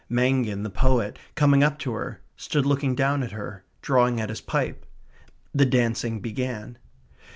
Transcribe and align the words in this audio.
Mangin, 0.09 0.63
the 0.63 0.71
poet, 0.71 1.19
coming 1.35 1.63
up 1.63 1.77
to 1.77 1.93
her, 1.93 2.21
stood 2.35 2.65
looking 2.65 2.95
down 2.95 3.21
at 3.21 3.33
her, 3.33 3.63
drawing 3.83 4.19
at 4.19 4.29
his 4.29 4.41
pipe. 4.41 4.83
The 5.53 5.67
dancing 5.67 6.21
began. 6.21 6.79